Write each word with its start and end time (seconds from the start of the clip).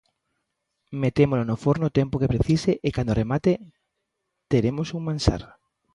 Metémolo 1.03 1.43
no 1.49 1.55
forno 1.65 1.85
o 1.87 1.95
tempo 1.99 2.19
que 2.21 2.31
precise 2.33 2.71
e 2.87 2.89
cando 2.95 3.17
remate 3.21 3.51
teremos 4.51 4.87
un 4.97 5.01
manxar. 5.07 5.41